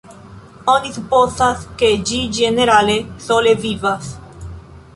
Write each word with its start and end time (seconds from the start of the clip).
Oni 0.71 0.89
supozas 0.95 1.67
ke 1.81 1.91
ĝi 2.11 2.19
ĝenerale 2.39 2.95
sole 3.27 3.55
vivas. 3.67 4.09